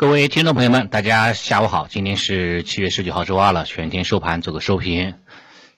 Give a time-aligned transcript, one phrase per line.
[0.00, 5.14] 各位听众朋友们，大家下午好，今天是七月十九号周二了，全天收盘做个收评。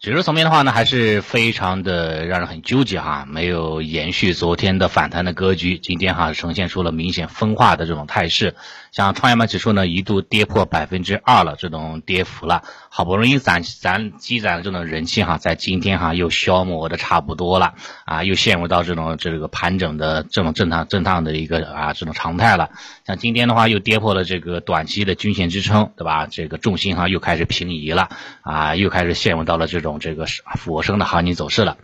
[0.00, 8.54] 指数层面的话呢，还是非常的让人很纠结哈，没有延续昨天的反弹的格局，今天哈呈现出了明显分化的这种态势。
[8.92, 17.74] 像创业板指数呢，一度跌破百分之二了，这种跌幅了，好不容易攒攒积攒的这种人气哈，在今天哈又消磨的差不多了
[18.04, 22.70] 啊，又陷入到这种这个盘整的这种震荡震荡的一个啊这种常态了。
[23.08, 26.26] 像今天的话，又跌破了这个短期的均线支撑，对吧？
[26.26, 28.10] 这个重心哈又开始平移了
[28.42, 29.98] 啊，又开始陷入到了这种。
[29.98, 31.78] 这个俯卧撑的行情走势了，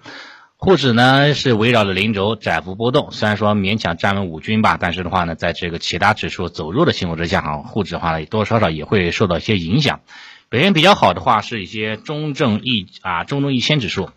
[0.58, 10.00] 沪指呢是围绕着零轴窄幅波动，虽然说勉强站稳五均吧，但是的话呢，在这个其他指数走弱的情况之下，哈，沪指的话呢多多少少也会受到一些影响。
[10.50, 14.10] 表现比较好的话，是一些中证一啊中证一千指数。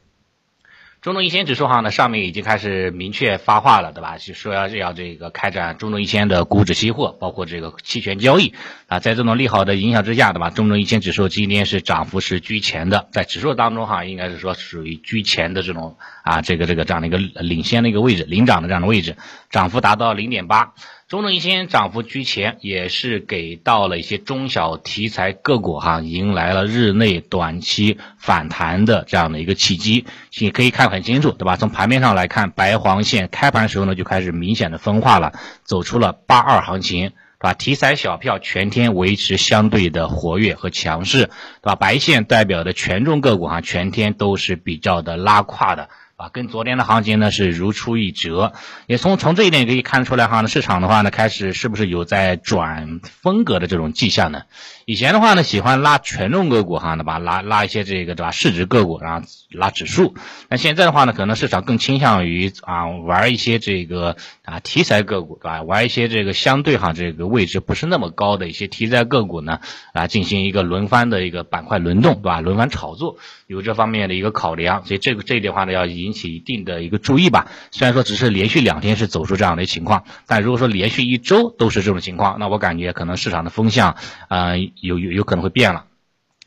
[0.99, 4.17] 中证一千指数哈呢，上面已经开始明确发话了，对吧？
[4.17, 8.53] 就说要要这个开展中证一千的股指期货，包括这个期权交易
[8.87, 10.49] 啊，在这种利好的影响之下，对吧？
[10.49, 19.15] 中证一千指数今天是涨幅是居前的，在指数当中哈，应该是说属于居前的这种啊，这个这个这样的一个领先的一个位置，领涨的这样的位置，
[19.51, 20.73] 涨幅达到零点八。
[21.07, 30.05] 中证一千涨幅居前，也是给到了一些中小题材个股哈，迎来了日内短期反弹的这样的一个契机。
[30.37, 31.55] 你可以看很清楚，对吧？
[31.55, 35.31] 从盘面上来看，白黄线开盘时候呢就开始明显的分化了，
[35.63, 37.53] 走出了八二行情，对吧？
[37.53, 41.29] 题材小票全天维持相对的活跃和强势，对
[41.61, 41.75] 吧？
[41.75, 45.87] 白线代表的权重个股哈，全天都是比较的拉胯的。
[46.17, 48.53] 啊，跟昨天的行情呢是如出一辙，
[48.87, 54.41] 也从从这一点可以看出来哈，市场的话呢开始是不是有在转风格的这种迹象呢？
[54.89, 57.19] 以前的话呢喜欢拉权重个股哈，对吧？
[57.19, 60.15] 拉拉一些这个对吧市值个股，然后拉指数。
[60.47, 64.15] 那现在的话呢，可能市场更倾向于啊玩一些这个
[64.45, 65.61] 啊题材个股，对吧？
[65.61, 69.59] 玩一些这个相对哈这个位置不是那么高的一些题材个股呢，
[69.91, 72.39] 啊进行一个轮番的一个板块轮动，对吧？
[72.39, 75.85] 轮番炒作有这方面的一个考量，所以这个这一点的话呢要。
[75.97, 77.47] 引起一定的一个注意吧。
[77.71, 83.95] 虽然说只是连续两天是走出这样的情况，但如果说连续一周都是这种情况，那我感觉可能市场的风向
[84.27, 85.85] 啊有有有可能会变了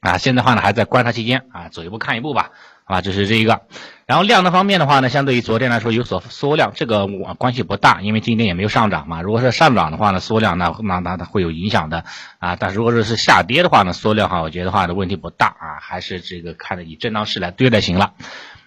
[0.00, 0.18] 啊。
[0.18, 2.50] 现在话呢还在观察期间啊，走一步看一步吧。
[2.84, 3.60] 啊，这是这一个。
[4.06, 9.22] 然后量的方面的话呢，相对于昨天来说有所缩量，这个关系不大，因为今天也没有上涨嘛。
[9.22, 12.04] 如果是上涨的话呢，缩量那那那它会有影响的
[12.40, 12.56] 啊。
[12.56, 18.14] 但如果说是下跌的话呢，缩量哈，我觉得话的问题不大啊，还是这个看着以震荡市来对待行了。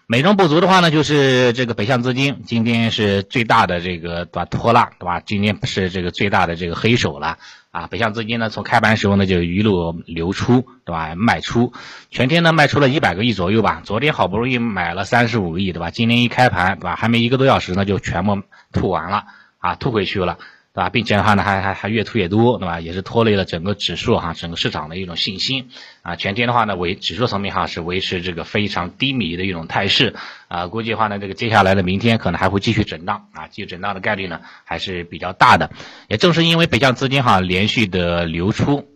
[0.06, 5.22] 美中不足的话呢，就是这个北向资金今天是最大的这个对吧拖拉对吧？
[5.22, 7.38] 今天是这个最大的这个黑手了
[7.72, 7.88] 啊！
[7.88, 11.16] 北向资金呢从开盘时候呢就一路流出对吧？
[11.16, 11.72] 卖出
[12.12, 13.82] 全天呢卖出了一百个亿左右吧。
[13.86, 15.90] 昨天好不容易买了三十五个亿对吧？
[15.90, 16.96] 今天一开盘对吧？
[16.98, 18.44] 还没一个多小时呢就全部
[18.74, 19.24] 吐完了
[19.58, 20.38] 啊，吐回去了。
[20.74, 22.80] 对吧，并且的话呢，还还还越吐越多，对吧？
[22.80, 25.70] 也是拖累了整个指数哈，整个市场的一种信心
[26.02, 26.16] 啊。
[26.16, 30.16] 全天的话呢，维指数层面哈是维持这个非常低迷的一种态势
[30.48, 30.66] 啊。
[30.66, 35.70] 估计的话呢，这个接下来的明天可能还会继续震荡啊，继续震荡的概率呢还是比较大的。
[36.08, 38.88] 也正是因为北向资金哈连续的流出，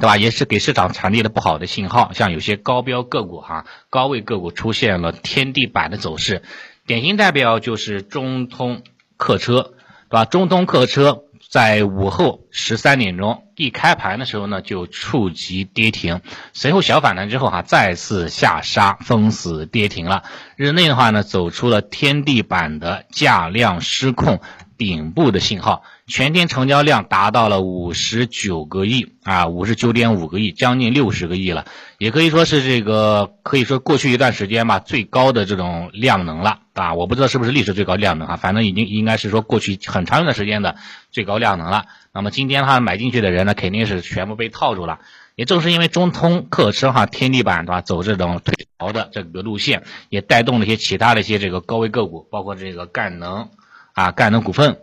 [0.00, 0.16] 对吧？
[0.16, 6.40] 也是给市场传递了不好的信号，像有些高标个股哈，高位个股出现了天地板的走势，
[6.86, 8.82] 典型代表就是中通
[9.18, 9.74] 客车。
[10.10, 10.24] 对吧？
[10.24, 16.20] 中通客车在午后十三点钟一开盘的时候呢，就触及跌停，
[16.52, 20.24] 随后小反弹之后哈，再次下杀封死跌停了。
[20.56, 24.40] 日内的话呢，走出了天地板的价量失控
[24.76, 25.82] 顶部的信号。
[26.10, 31.66] 全天成交量达到了五十九个亿啊，五十九点五个亿，将近六十个亿了，
[31.98, 40.74] 也可以说是这个可以说过去一段时间吧最高的这种量能了啊，我不知道是不是历史最高量能啊，反正已经应该是说过去很长一段时间的
[41.12, 41.84] 最高量能了。
[42.12, 44.98] 那么今天的话买进去的人呢，肯定是全部被套住了。
[45.36, 53.48] 也正是因为中通客车哈天地板对吧，走这种退潮的这个路线，也带动了一些其他的一些这个高位个股，包括这个赣能
[53.94, 54.80] 啊赣能股份。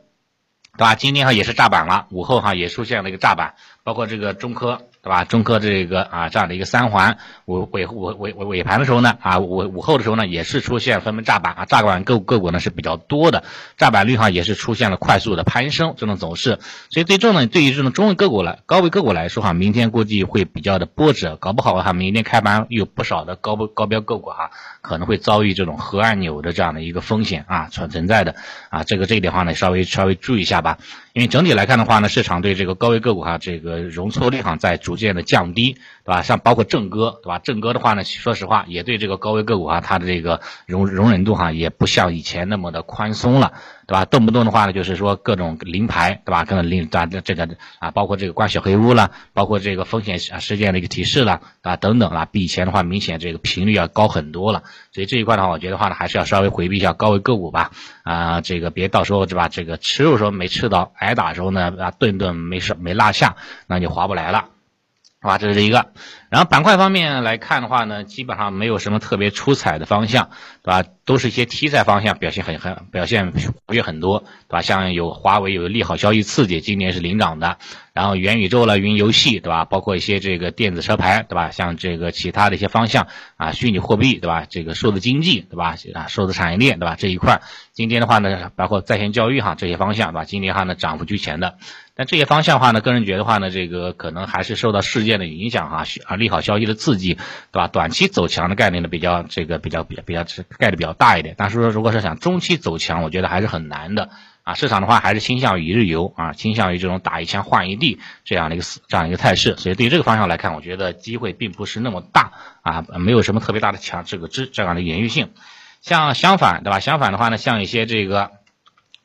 [0.77, 0.95] 对吧？
[0.95, 4.79] 今天哈也是炸板了，午后哈也出现了一个炸板，包括这个中科。
[5.07, 5.23] 对吧？
[5.23, 13.45] 中科这个啊，这样的一个三环尾尾尾尾尾盘的时候呢，啊午午后的时候呢，也是出现纷纷炸板啊，炸板个个股呢是比较多的，
[13.77, 16.59] 炸板率哈也是出现了快速的攀升这种走势，
[16.89, 24.51] 所以最终呢，对于这种中位个股来高位个股来说哈，明天估计会比较的波折，搞不好哈，明天开盘有不少的高高标个股哈，
[24.81, 28.35] 可能会遭遇这种核按钮的这样的一个风险啊存存在的
[28.69, 30.79] 啊，这个这一点话呢，稍微稍微注意一下吧，
[31.13, 34.96] 因为整体来看的话呢，市场对这个高位个股哈，这个容错率哈在逐。
[34.97, 35.73] 渐的降低，
[36.03, 36.21] 对吧？
[36.21, 37.39] 像包括正哥，对吧？
[37.39, 43.53] 正哥的话呢，说实话也对这个高位个股啊，它的这个容容忍度哈，也不像以前那么的宽松了。
[43.87, 44.03] 对吧？
[44.03, 46.43] 动不动的话呢，就是说各种临牌，对吧？
[46.43, 47.47] 各种临啊这个
[47.79, 54.63] 啊，包括这个关小黑屋了，包括这个风险事件的一个提示了啊等等啊，比以前的话明显这个频率要高很多了。
[54.91, 57.71] 所以这一块的话，我觉得话呢，还是要稍微回避一下高位个股吧。
[58.03, 59.47] 啊，这个别到时候是吧？
[59.47, 64.56] 这个吃肉时候没吃到，挨打时候呢啊顿顿没事没落下，那就划不来了。
[65.29, 65.91] 啊，这是一个。
[66.29, 70.29] 然后板块方面来看的话呢，基本上没有什么特别出彩的方向，
[70.63, 70.83] 对吧？
[71.07, 73.31] 都是一些题材方向表现很很表现
[73.65, 74.61] 活跃很多，对吧？
[74.61, 77.57] 像有华为有利好消息刺激，今年是领涨的。
[77.93, 79.65] 然后元宇宙了、云游戏，对吧？
[79.65, 81.49] 包括一些这个电子车牌，对吧？
[81.49, 83.07] 像这个其他的一些方向
[83.37, 84.45] 啊，虚拟货币，对吧？
[84.47, 85.75] 这个数字经济，对吧？
[85.95, 86.95] 啊，数字产业链，对吧？
[86.95, 90.25] 这一块今天的话呢，包括在线教育哈这些方向，对吧？
[90.25, 91.57] 今年哈呢涨幅居前的。
[91.95, 97.67] 但这些方向的话呢，个人觉得话呢，这个可能还是受到事件的影响哈，啊利好消息的刺激，对吧？
[97.67, 100.23] 短期走强的概念呢比较这个比较比较比较
[100.59, 101.35] 概率比较大一点。
[101.37, 104.09] 但是说如果是想中期走强，我觉得还是很难的
[104.43, 104.53] 啊。
[104.53, 109.55] 市场的话还是倾向于一日游啊，倾向于这种打一枪换一地这样的一个这样一个态势。
[109.57, 115.31] 所以对于这个方向来看，我觉得机会并不是那么大啊，没有什么特别大的强这个支这样的延续性。
[115.81, 116.79] 像相反，对吧？
[116.79, 118.31] 相反的话呢，像一些这个，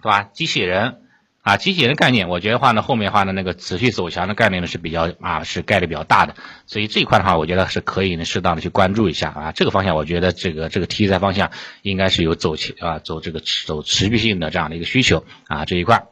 [0.03, 0.23] 对吧？
[0.23, 1.02] 机器人。
[1.43, 6.37] 啊，机器人概念，我觉得话呢，后面话呢，那个持续走强的概念呢是比较啊，是概率比较大的，
[6.67, 11.51] 所以这一块的话，我觉得是可以呢，适当的去关注一下啊，这个方向，我觉得这个这个题材方向
[11.83, 16.05] 应该是有走起啊，走这个走持续性的这样的一个需求啊这一块。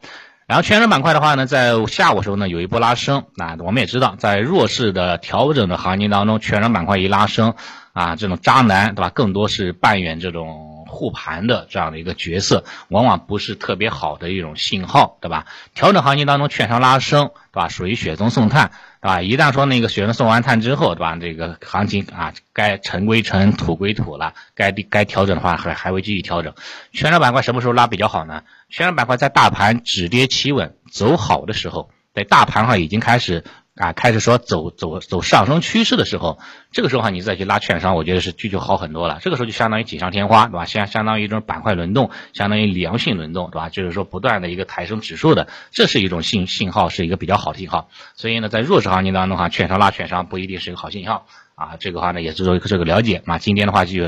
[0.47, 7.53] 然后全程板块的话呢，在下午时候呢有一波拉升，那我们也知道，在弱势的调整的行情当中，全程板块一拉升
[7.93, 10.70] 啊，这种渣男对吧，更多是扮演这种。
[10.91, 15.45] 护盘的这样的一个角色，往往不是特别好的一种信号，对吧？
[15.73, 17.67] 调整行情当中，券商拉升，对吧？
[17.69, 18.71] 属于雪中送炭，
[19.01, 19.21] 对吧？
[19.21, 21.15] 一旦说那个雪中送完炭之后，对吧？
[21.15, 26.53] 这个行情啊，该尘归尘，土归土了，该该调整的话，还还会继续调整。
[26.91, 28.43] 券商板块什么时候拉比较好呢？
[28.69, 33.43] 券商板块在大盘止跌企稳走好的时候，在大盘上已经开始。
[33.75, 36.39] 啊，开始说走走走上升趋势的时候，
[36.71, 39.19] 这个时候哈，你再去拉券商，我觉得是需求好很多了。
[39.21, 40.65] 这个时候就相当于锦上添花，对吧？
[40.65, 43.69] 相相当于一种板块轮动，相当于良性轮动，对吧？
[43.69, 47.89] 就是说不断的一个抬升指数的，这是一种信信号，是一个比较好的信号。
[48.13, 51.25] 所以呢，在弱势行情当中哈，券商拉券商不一定是一个好信号
[51.55, 51.77] 啊。
[51.79, 53.37] 这个话呢，也是做一个这个了解啊。
[53.37, 54.03] 今天的话就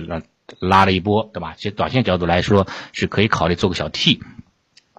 [0.59, 1.53] 拉了一波，对吧？
[1.55, 4.15] 其实短线角度来说是可以考虑做个小 T，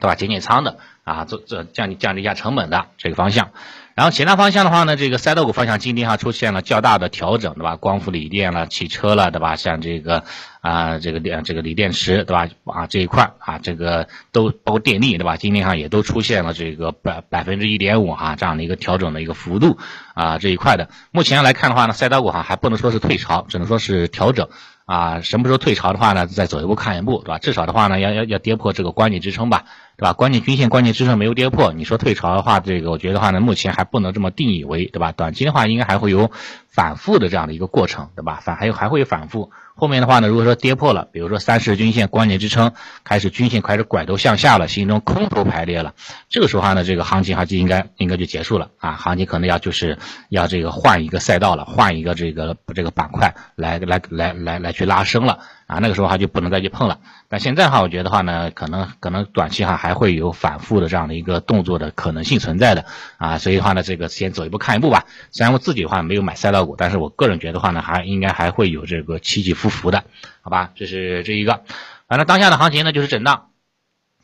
[0.01, 0.15] 对吧？
[0.15, 3.51] 减减仓的啊，做做降降低一下成本的这个方向。
[3.95, 7.77] 然后其他方向的话呢，这个赛道股方向今天哈出现了较大的调整，对吧？
[7.77, 9.55] 光伏、锂电了、汽车了，对吧？
[9.55, 10.25] 像这个
[10.61, 12.49] 啊，这个电、这个锂电池，对吧？
[12.65, 15.37] 啊，这一块啊，这个都包括电力，对吧？
[15.37, 19.79] 今天哈也都出现了这个百百分之一点五哈这样的一个调整的一个幅度
[20.15, 20.89] 啊这一块的。
[21.13, 24.49] 目前来看的话呢，赛道股哈还不能说是退潮，只能说是调整。
[24.87, 26.27] 啊，什么时候退潮的话呢？
[26.27, 27.39] 再走一步看一步，对吧？
[27.39, 29.65] 至少的话呢，要要要跌破这个关键支撑吧，
[29.97, 30.13] 对吧？
[30.13, 35.13] 关键均线、关键支撑没有跌破，你说退潮的话，这个我觉得话呢，目前还不能这么定义为，对吧？
[35.13, 36.31] 短期的话，应该还会有
[36.69, 38.41] 反复的这样的一个过程，对吧？
[38.43, 39.51] 反还有还会有反复。
[39.77, 45.95] 后面的话呢，如果说跌破了，比如说三十均线关键支撑开始均线开始拐头向下了，形成空头排列了，
[46.29, 49.99] 这个时候话呢，这个行情哈就应该应该就结束了啊，行情可能要就是
[50.29, 57.01] 要这个换一个赛道了，换一个这个这个板块来来来来来去拉升了啊，那个时候哈就不能再去碰了。
[57.29, 62.85] 但现在哈，我觉得话呢，可能可能短期哈还会有反复的这样的一个动作的可能性存在的
[63.19, 65.05] 啊，所以的话呢，这个先走一步看一步吧。
[65.33, 69.65] 虽然我自己的话没有买赛道股，但是我个人觉得话呢，还应该还会有这个起起伏。
[69.75, 70.05] 伏的，
[70.43, 71.65] 好吧，这是这一个，
[72.07, 73.49] 反正当下的行情呢就是震荡。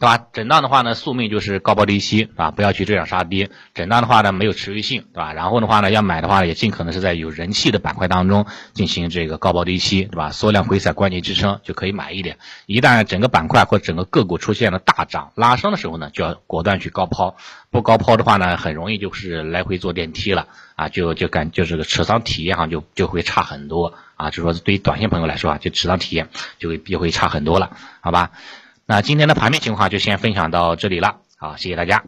[0.01, 0.17] 对吧？
[0.33, 2.51] 震荡的话呢，宿命就是高抛低吸，对吧？
[2.51, 3.51] 不要去追涨杀跌。
[3.75, 5.35] 震荡的话呢，没有持续性，对吧？
[5.35, 10.31] 然后的话呢，要买的话也尽可能是在有人气的板块当中进行这个高抛低吸，对吧？
[10.31, 12.39] 缩量回踩关键支撑就可以买一点。
[12.65, 17.37] 一旦整个板块或整个个股出现了大涨拉升的时候呢，就要果断去高抛。
[17.71, 24.31] 不高抛的话呢，很容易就是来回坐电梯了啊，就就感就这个持仓体验哈就就会差很多啊。
[24.31, 28.31] 就说对于短线朋友来说啊，就持仓体验就会就会差很多了，好吧？
[28.91, 32.03] 那今天的盘面情况就先分享到这里了，好，谢谢大家。